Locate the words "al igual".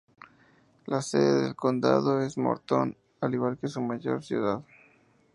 3.19-3.59